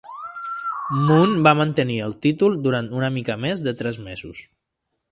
[1.09, 4.47] Munn va mantenir el títol durant una mica més de tres mesos.